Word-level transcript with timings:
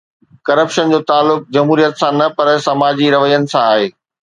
Corruption 0.47 0.89
جو 0.93 0.99
تعلق 1.11 1.43
جمهوريت 1.59 1.93
سان 2.03 2.19
نه 2.23 2.27
پر 2.41 2.51
سماجي 2.67 3.13
روين 3.19 3.41
سان 3.55 3.65
آهي. 3.71 3.87